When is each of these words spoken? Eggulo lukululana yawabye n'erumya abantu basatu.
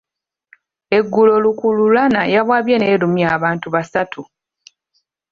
Eggulo 0.97 1.33
lukululana 1.43 2.21
yawabye 2.35 2.75
n'erumya 2.79 3.27
abantu 3.37 3.67
basatu. 3.75 4.21